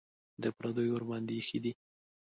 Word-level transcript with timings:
د 0.43 0.45
پردیو 0.57 0.93
ورباندې 0.95 1.33
ایښي 1.37 1.59
دي. 1.63 1.71